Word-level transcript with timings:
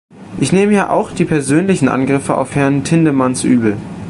Ich 0.39 0.51
nehme 0.51 0.73
ihr 0.73 0.89
auch 0.89 1.11
die 1.11 1.25
persönlichen 1.25 1.87
Angriffe 1.87 2.35
auf 2.35 2.55
Herrn 2.55 2.83
Tindemans 2.83 3.43
übel. 3.43 3.77